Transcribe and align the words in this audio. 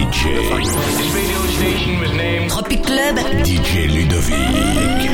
DJ. 0.00 0.28
Tropic 2.48 2.82
Club. 2.82 3.18
DJ 3.44 3.86
Ludovic. 3.94 5.10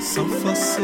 Sans 0.00 0.26
forcer. 0.26 0.82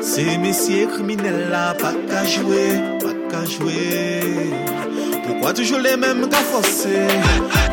Ces 0.00 0.38
messieurs 0.38 0.86
criminels 0.86 1.48
là, 1.50 1.74
pas 1.74 1.92
qu'à 2.08 2.24
jouer, 2.24 2.80
pas 3.00 3.14
qu'à 3.30 3.44
jouer. 3.44 4.20
Pourquoi 5.26 5.52
toujours 5.52 5.80
les 5.80 5.96
mêmes 5.98 6.26
qu'à 6.30 6.38
forcer? 6.38 7.06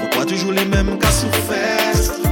Pourquoi 0.01 0.25
toujours 0.25 0.51
les 0.51 0.65
mêmes 0.65 0.99
qu'à 0.99 1.09
souffrir? 1.09 2.30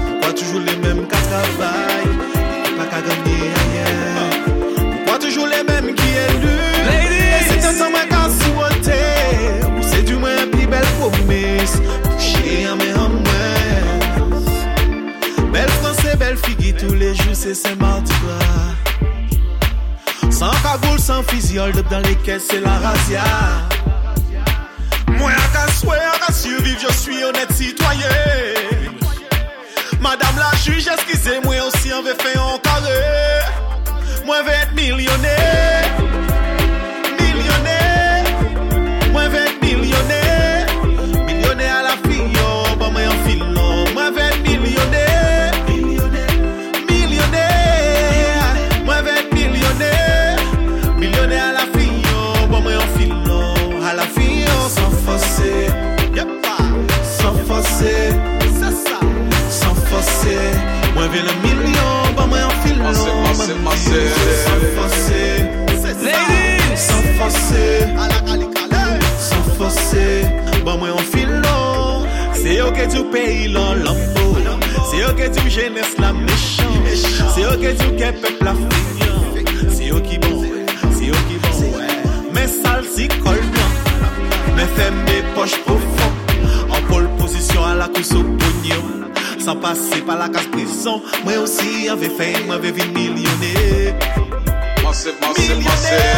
Si 21.49 21.57
hold 21.57 21.79
up 21.79 21.89
dan 21.89 22.03
le 22.03 22.13
kes, 22.13 22.45
se 22.45 22.59
la 22.61 22.77
razia 22.77 23.23
Mwen 25.07 25.33
ak 25.33 25.55
aswe, 25.63 25.95
ak 25.97 26.29
asyuviv, 26.29 26.77
je 26.77 26.93
suis 26.93 27.23
honet 27.23 27.49
sitwaye 27.57 28.05
Madame 29.99 30.37
la 30.37 30.51
juj, 30.61 30.85
eskize 30.93 31.39
mwen 31.47 31.65
osi 31.65 31.89
an 31.89 32.05
ve 32.05 32.13
fe 32.21 32.37
an 32.37 32.61
kare 32.61 33.01
Mwen 34.27 34.45
ve 34.45 34.61
et 34.61 34.77
milyonè 34.77 35.78
Se 72.49 72.55
yo 72.55 72.71
ke 72.73 72.87
di 72.89 72.97
ou 72.97 73.05
peyi 73.13 73.47
lan 73.53 73.83
lambo 73.85 74.23
Se 74.89 74.97
yo 74.97 75.09
ke 75.13 75.27
di 75.29 75.37
ou 75.37 75.49
jenes 75.53 75.91
la 76.01 76.09
mechan 76.17 76.87
Se 77.29 77.43
yo 77.43 77.51
ke 77.61 77.75
di 77.77 77.85
ou 77.85 77.93
ke 77.93 78.09
pep 78.23 78.41
la 78.41 78.55
finyan 78.57 79.69
Se 79.69 79.91
yo 79.91 79.99
ki 80.01 80.17
bon, 80.23 80.41
se 80.97 81.11
yo 81.11 81.19
ki 81.29 81.37
bon 81.43 81.77
Men 82.33 82.49
sal 82.49 82.81
si 82.89 83.05
kol 83.21 83.37
blan 83.53 83.77
Men 84.57 84.73
fem 84.79 84.97
de 85.11 85.19
poch 85.37 85.53
pou 85.67 85.77
fon 85.77 86.73
An 86.73 86.89
pol 86.89 87.05
posisyon 87.21 87.69
ala 87.69 87.85
kou 87.93 88.01
sou 88.01 88.25
ponyon 88.41 89.13
San 89.45 89.61
pase 89.61 90.01
pa 90.09 90.17
la 90.17 90.31
kas 90.33 90.49
prison 90.49 91.05
Mwen 91.27 91.43
osi 91.45 91.85
an 91.93 92.01
ve 92.01 92.09
fey, 92.17 92.33
mwen 92.49 92.65
ve 92.65 92.73
vi 92.79 92.89
milyonè 92.97 93.93
Milyonè 94.89 96.08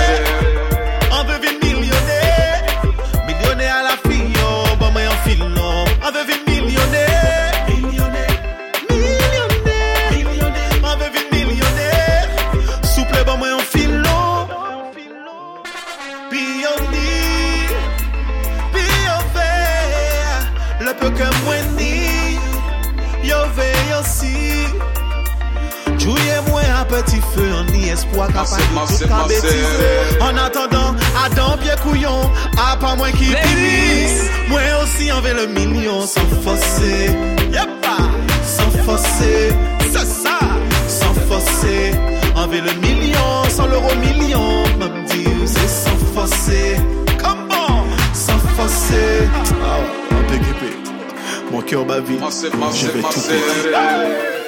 veille 23.91 23.99
aussi. 23.99 24.37
Jouez 25.97 26.15
moi 26.49 26.61
un 26.79 26.85
petit 26.85 27.21
feu 27.35 27.49
en 27.53 27.71
ni 27.71 27.89
espoir 27.89 28.29
Massé, 28.31 28.55
capable 28.55 28.73
massé, 28.73 29.03
de 29.03 29.09
tout 29.09 29.15
massé. 29.15 29.35
bêtiser. 29.41 30.21
En 30.21 30.37
attendant, 30.37 30.95
Adam 31.23 31.57
pied 31.57 31.71
couillon, 31.83 32.29
à 32.57 32.75
pas 32.77 32.95
moins 32.95 33.11
qui 33.11 33.25
finisse. 33.25 34.23
Moi 34.49 34.61
aussi 34.83 35.11
en 35.11 35.21
veux 35.21 35.33
le 35.33 35.47
million 35.47 36.01
sans 36.01 36.25
forcer. 36.43 37.11
Yep, 37.51 37.69
sans 38.43 38.71
forcer. 38.83 39.49
C'est 39.91 40.05
ça, 40.05 40.39
sans 40.87 41.13
forcer. 41.29 41.91
En 42.35 42.47
veux 42.47 42.61
le 42.61 42.73
million, 42.81 43.43
sans 43.49 43.67
l'euro 43.67 43.93
million. 43.95 44.63
Même 44.79 45.03
dire, 45.05 45.29
c'est 45.45 45.67
sans 45.67 45.97
forcer. 46.15 46.77
Comment? 46.77 47.00
Cœur 51.71 51.85
vite. 52.01 52.19
Massé, 52.19 52.49
Je 52.73 52.87
vais 52.87 53.01
tout. 53.01 54.40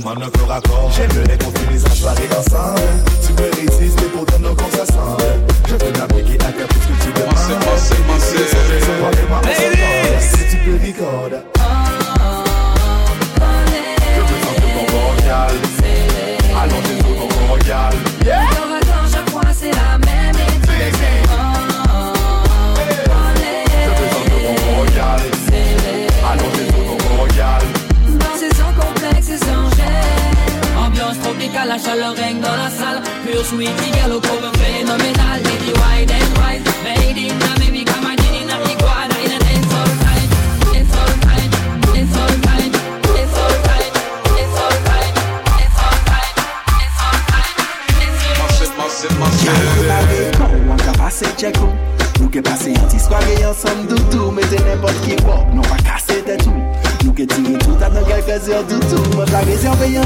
Trop 0.00 0.14
de 0.14 0.20
toi 0.20 0.20
qui 0.20 0.20
demandent 0.20 0.22
un 0.22 0.30
corps 0.30 0.52
à. 0.52 0.60
J'aimerais 0.90 1.38
qu'on 1.38 1.50
finisse 1.58 1.84
la 1.84 1.90
soirée 1.90 2.28
ensemble. 2.38 2.80
Tu 3.24 3.32
me 3.32 3.50
résistes, 3.54 3.98
mais 4.00 4.08
pourtant 4.08 4.38
nos 4.38 4.54
corps 4.54 4.70
s'assemblent. 4.70 5.22
Je 5.68 5.74
veux 5.74 5.92
m'appliquer 5.92 6.38
à 6.40 6.52
faire 6.52 6.68
tout 6.68 6.80
ce 6.80 6.88
que 6.88 7.04
tu 7.04 7.12
demandes. 7.12 8.35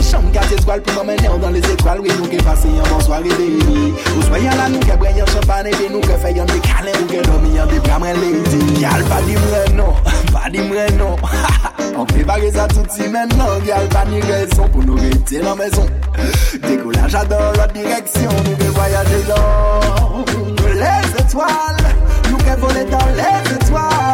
Yon 0.00 0.08
chanm 0.08 0.32
kat 0.32 0.48
etwal 0.56 0.80
Pou 0.80 0.96
m'emmene 0.96 1.28
ou 1.28 1.38
dan 1.42 1.52
les 1.52 1.66
etwal 1.72 2.00
Oui 2.00 2.08
nou 2.16 2.28
ke 2.30 2.38
pase 2.44 2.68
yon 2.72 2.86
bon 2.88 3.00
soare 3.04 3.28
baby 3.36 3.92
Ou 4.16 4.22
soyan 4.28 4.56
la 4.56 4.68
nou 4.72 4.80
ke 4.84 4.94
bre 5.00 5.10
yon 5.16 5.28
champagne 5.34 5.72
Ve 5.76 5.86
nou 5.92 6.00
ke 6.04 6.14
fe 6.22 6.30
yon 6.36 6.46
de 6.50 6.58
kalen 6.64 6.96
Ou 7.02 7.08
ke 7.10 7.18
domi 7.28 7.50
yon 7.56 7.66
de 7.68 7.76
lady 8.20 8.60
Gyal 8.80 9.02
pa 9.10 9.18
di 9.26 9.34
mwen 9.36 9.70
non, 9.76 9.92
pa 10.32 10.44
di 10.48 10.60
non. 10.96 11.14
On 11.98 12.04
prepare 12.06 12.50
sa 12.54 12.66
tout 12.66 12.86
si 12.88 13.08
maintenant. 13.08 13.60
Gyal 13.64 13.86
pa 13.88 14.04
ni 14.06 14.20
raison 14.20 14.68
pou 14.72 14.82
nou 14.82 14.96
rete 14.96 15.42
la 15.42 15.54
l'autre 15.54 15.86
direction 17.74 18.30
Nous 18.46 18.56
que 18.56 18.68
voyager 18.72 19.22
dans 19.28 20.24
les 20.72 21.06
étoiles. 21.20 21.84
Nous 22.30 22.38
que 22.38 22.54
voler 22.58 22.84
dans 22.84 23.08
les 23.14 23.54
étoiles 23.54 24.09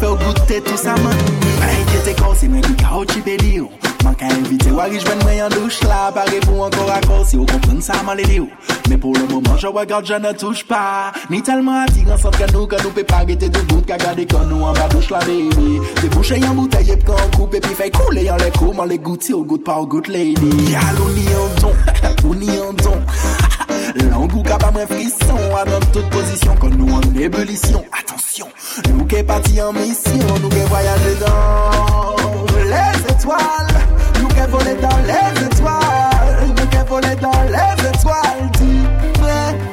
Te 0.00 0.06
met 0.06 0.16
faire 0.16 0.26
goûter 0.26 0.60
tout 0.62 0.76
ça 0.76 0.94
man 0.94 1.14
moi 2.48 2.60
qui 2.62 2.74
cao 2.76 3.04
chipé 3.04 3.36
yo 3.52 3.70
Man 4.02 4.14
ka 4.14 4.26
mwen 4.26 5.36
yon 5.36 5.48
douche 5.50 5.80
la 5.82 6.10
pou 6.10 6.64
ou 6.64 7.46
kompren 7.46 7.82
sa 7.82 8.02
man 8.02 8.16
le 8.16 8.22
li 8.22 8.40
ou 8.40 8.48
le 8.88 9.26
moment 9.28 9.56
je 9.56 9.66
je 10.04 10.14
ne 10.14 10.32
touche 10.32 10.64
pas. 10.64 11.12
Ni 11.28 11.42
tellement 11.42 11.82
attirant 11.82 12.16
sans 12.16 12.30
que 12.30 12.50
nous 12.52 12.66
Que 12.66 12.82
nous 12.82 12.90
peut 12.90 13.04
pas 13.04 13.24
guetter 13.24 13.50
de 13.50 13.60
bout 13.60 13.82
Qu'à 13.82 13.98
garder 13.98 14.26
quand 14.26 14.44
nous 14.46 14.62
en 14.62 14.72
bas 14.72 14.88
douche 14.88 15.10
la 15.10 15.18
baby. 15.18 15.80
Bouchées 16.12 16.40
en 16.48 16.54
bouteille 16.54 16.96
fait 17.76 17.90
couler 17.90 18.30
en 18.30 18.36
les 18.36 18.50
comment 18.58 18.84
les 18.84 18.98
goûter 18.98 19.34
au 19.34 19.44
goût 19.44 19.58
pas 19.58 19.76
au 19.76 19.86
goût 19.86 20.02
lady. 20.08 20.70
Yal 20.70 20.82
ou 21.04 21.10
ni 21.10 21.26
en 21.28 21.60
don. 21.60 21.74
Ou 22.24 22.34
ni 22.34 22.46
pa 24.44 24.70
mwen 24.70 24.86
frisson 24.86 25.36
A 25.60 25.64
dans 25.64 25.86
toute 25.92 26.08
position 26.08 26.54
Quand 26.58 26.70
nous 26.70 26.92
en 26.94 27.00
ébullition. 27.18 27.84
Attention 27.92 28.46
Nous 29.10 29.16
qui 29.16 29.22
parti 29.24 29.60
en 29.60 29.72
mission 29.72 30.12
Nous 30.40 30.48
qui 30.48 30.60
voyager 30.68 31.16
dans 31.18 32.14
les 32.54 33.12
étoiles. 33.12 33.40
Nous 34.20 34.28
qui 34.28 34.40
voler 34.48 34.76
dans 34.80 34.98
les 35.04 35.46
étoiles. 35.46 36.46
Nous 36.46 36.66
qui 36.66 36.76
voler 36.88 37.16
dans 37.20 37.42
les 37.42 37.88
étoiles. 37.88 38.50
Dis-moi 38.60 39.30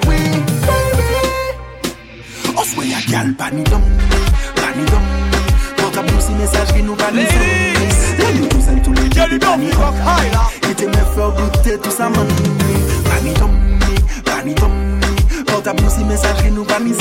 oui 0.08 0.18
baby. 0.66 1.22
On 2.58 2.64
soit 2.64 2.86
y'a 2.86 2.98
gal 3.12 3.34
pas 3.36 3.52
ni 3.52 3.64
d'homme 3.64 3.82
Pas 4.56 4.76
ni 4.76 4.86
d'homme 4.86 5.02
Portable 5.78 6.10
nous 6.16 6.22
si 6.22 6.32
message 6.32 6.74
qui 6.74 6.82
nous 6.82 6.96
pas 6.96 7.12
ni 7.12 7.22
zombie 7.22 8.18
Les 8.18 8.40
nous 8.40 8.48
tous 8.48 8.62
seuls 8.62 8.82
tous 8.82 8.94
les 8.94 9.10
deux 9.10 9.38
pas 9.40 9.58
ni 9.58 9.68
homme 9.68 9.96
Qui 10.64 10.74
te 10.74 10.86
met 10.86 10.94
faire 10.94 11.32
goûter 11.32 11.78
tout 11.78 11.92
ça 11.92 12.10
man 12.10 12.28
Pas 13.04 13.22
ni 13.24 13.34
d'homme 13.36 13.80
Pas 14.26 14.42
ni 14.44 14.56
d'homme 14.56 15.00
Portable 15.46 15.84
nous 15.84 15.90
si 15.92 16.04
message 16.06 16.38
qui 16.44 16.50
nous 16.50 16.64
pas 16.64 16.80
ni 16.80 16.94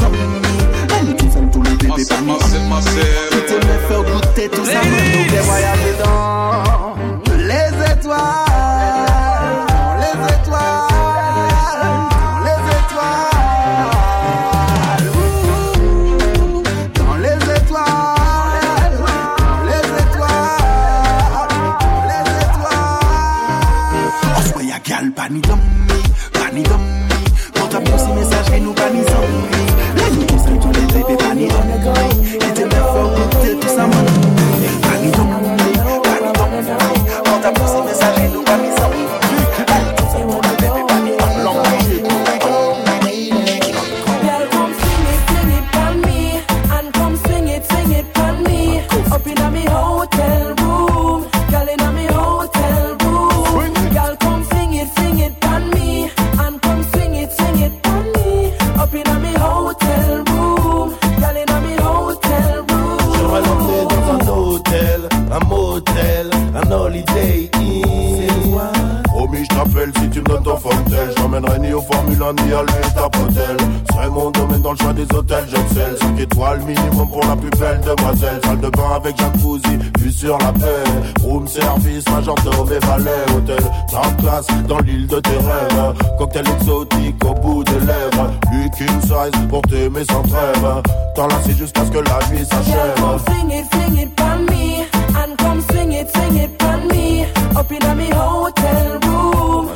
fortel. 71.36 71.42
J'emmènerai 71.42 71.58
ni 71.60 71.72
au 71.74 71.82
Formule 71.82 72.22
1 72.22 72.44
ni 72.44 72.52
à 72.52 72.62
l'État 72.62 73.06
Hotel. 73.06 73.56
C'est 73.90 74.10
mon 74.10 74.30
domaine 74.30 74.62
dans 74.62 74.72
le 74.72 74.76
choix 74.78 74.92
des 74.92 75.06
hôtels, 75.14 75.44
j'excelle. 75.48 75.96
5 76.00 76.20
étoiles 76.20 76.60
minimum 76.60 77.08
pour 77.08 77.24
la 77.24 77.36
plus 77.36 77.50
belle 77.50 77.80
demoiselle. 77.80 78.40
Salle 78.44 78.60
de 78.60 78.68
bain 78.68 78.90
avec 78.96 79.16
jacuzzi, 79.18 79.78
vue 79.98 80.12
sur 80.12 80.38
la 80.38 80.52
paix. 80.52 81.24
Room 81.24 81.46
service, 81.46 82.08
majordome 82.10 82.72
et 82.72 82.86
valet. 82.86 83.24
Hôtel, 83.36 83.64
top 83.90 84.16
classe 84.18 84.46
dans 84.68 84.78
l'île 84.80 85.06
de 85.06 85.20
tes 85.20 85.30
rêves. 85.30 85.94
Cocktail 86.18 86.44
exotique 86.48 87.24
au 87.24 87.34
bout 87.34 87.64
des 87.64 87.80
lèvres. 87.80 88.30
King 88.76 89.00
size 89.00 89.48
pour 89.48 89.62
t'aimer 89.62 90.04
sans 90.04 90.22
trêve. 90.22 90.82
T'enlacer 91.14 91.52
jusqu'à 91.52 91.84
ce 91.86 91.90
que 91.90 91.98
la 91.98 92.18
nuit 92.30 92.44
s'achève. 92.44 93.20
fling 93.24 93.50
it, 93.50 93.64
fling 93.70 93.98
it 93.98 94.20
me, 94.50 94.84
and 95.16 95.36
come 95.38 95.62
swing 95.70 95.92
it, 95.92 96.10
swing 96.10 96.36
it 96.36 96.62
on 96.62 96.88
me. 96.88 97.24
Up 97.56 97.72
inna 97.72 97.94
me 97.94 98.10
hotel 98.10 98.98
room, 99.06 99.70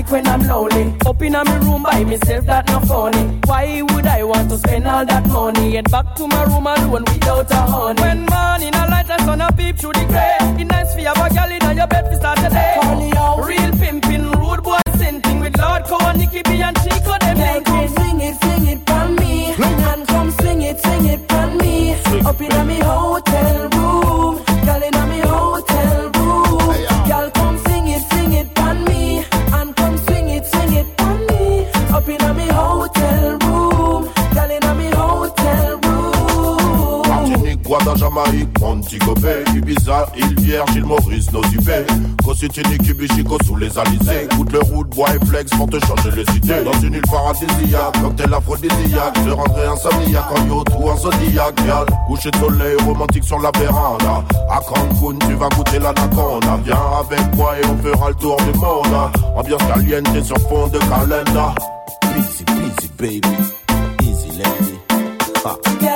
like 0.00 0.10
when 0.10 0.26
I'm 0.26 0.42
lonely. 0.46 0.94
Up 1.06 1.22
in 1.22 1.32
my 1.32 1.58
room 1.58 1.82
by 1.82 2.04
myself, 2.04 2.46
that 2.46 2.66
no 2.68 2.80
funny. 2.80 3.22
Why 3.44 3.82
would 3.82 4.06
I 4.06 4.22
want 4.22 4.48
to 4.50 4.58
spend 4.58 4.86
all 4.86 5.04
that 5.04 5.26
money? 5.26 5.72
Get 5.72 5.90
back 5.90 6.14
to 6.16 6.26
my 6.26 6.42
room 6.44 6.66
alone 6.66 7.04
without 7.04 7.50
a 7.50 7.56
honey. 7.56 8.00
When 8.02 8.24
man 8.26 8.62
in 8.62 8.74
a 8.74 8.86
light, 8.88 9.10
I 9.10 9.18
sun, 9.24 9.40
a 9.40 9.52
peep 9.52 9.76
through 9.78 9.92
the 9.92 10.04
grey. 10.06 10.36
It 10.60 10.64
nice 10.64 10.94
for 10.94 11.00
your 11.00 11.14
have 11.14 11.30
a 11.30 11.34
girl 11.34 11.70
in 11.70 11.76
your 11.76 11.86
bed 11.86 12.06
for 12.08 12.20
Saturday. 12.20 12.74
Honey, 12.80 13.10
yo. 13.10 13.42
Real 13.44 13.72
pimping, 13.72 14.30
rude 14.32 14.62
boy 14.62 14.80
same 14.96 15.20
thing 15.20 15.40
with 15.40 15.58
Lord 15.58 15.84
Cohen, 15.84 16.18
Nicky 16.18 16.42
B 16.42 16.62
and 16.62 16.76
Chico. 16.82 17.14
Them 17.20 17.38
make 17.38 17.68
me 17.68 17.88
sing 17.88 18.20
it. 18.20 18.49
Tu 42.40 42.46
City, 42.46 42.62
Nicky, 42.70 42.94
Bichico 42.94 43.36
sous 43.44 43.56
les 43.56 43.78
alizés. 43.78 44.24
Écoute 44.24 44.50
le 44.50 44.60
route, 44.60 44.88
bois 44.88 45.08
et 45.14 45.26
flex 45.26 45.50
pour 45.50 45.68
te 45.68 45.78
changer 45.84 46.10
les 46.16 46.36
idées. 46.38 46.64
Dans 46.64 46.80
une 46.80 46.94
île 46.94 47.02
paradisiaque, 47.02 48.00
cocktail 48.00 48.32
aphrodisiaque. 48.32 49.18
Je 49.26 49.30
rentrais 49.30 49.66
insomniaque 49.66 50.24
en 50.30 50.48
yacht 50.48 50.68
ou 50.78 50.88
en 50.88 50.96
zodiac. 50.96 51.60
Yal, 51.66 51.84
coucher 52.06 52.30
de 52.30 52.38
soleil 52.38 52.76
romantique 52.86 53.24
sur 53.24 53.38
la 53.40 53.50
véranda. 53.58 54.24
À 54.50 54.58
Cancun, 54.60 55.18
tu 55.28 55.34
vas 55.34 55.50
goûter 55.50 55.80
l'anaconda. 55.80 56.58
Viens 56.64 56.80
avec 56.98 57.34
moi 57.34 57.58
et 57.58 57.66
on 57.66 57.76
fera 57.76 58.08
le 58.08 58.14
tour 58.14 58.38
du 58.38 58.58
monde. 58.58 59.10
Ambiance 59.36 59.62
caliente 59.74 60.24
sur 60.24 60.38
fond 60.48 60.66
de 60.68 60.78
calenda. 60.78 61.54
Easy, 62.16 62.44
easy, 62.48 62.90
baby. 62.98 63.20
Easy, 64.00 64.30
lady. 64.38 64.78
Ah. 65.44 65.89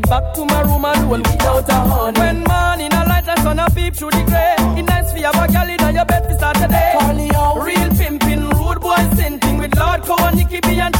Get 0.00 0.08
back 0.08 0.32
to 0.34 0.44
my 0.46 0.62
room 0.62 0.84
and 0.86 1.10
roll 1.10 1.18
without 1.18 1.68
a 1.68 1.74
honey. 1.74 2.20
When 2.20 2.44
morning 2.44 2.92
a 2.92 3.04
light, 3.04 3.28
I 3.28 3.34
sun 3.42 3.58
a 3.58 3.68
peep 3.68 3.94
through 3.94 4.12
the 4.12 4.24
grey. 4.24 4.54
It 4.78 4.84
nice 4.84 5.12
for 5.12 5.18
your 5.18 5.34
have 5.34 5.68
in 5.68 5.94
your 5.94 6.04
bed 6.06 6.24
for 6.24 6.38
Saturday. 6.38 6.96
Real 7.60 7.90
pimping, 7.90 8.48
rude 8.48 8.80
boy 8.80 8.96
sinting 9.14 9.58
with 9.58 9.76
Lord 9.76 10.02
Cohen, 10.02 10.36
Nicky 10.36 10.60
B 10.60 10.80
and 10.80 10.94